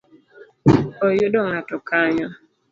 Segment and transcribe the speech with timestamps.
[1.07, 2.27] Oyudo ng’ato kanyo?